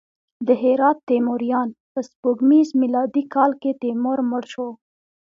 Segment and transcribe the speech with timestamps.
[0.47, 4.69] د هرات تیموریان: په سپوږمیز میلادي کال کې تیمور مړ شو.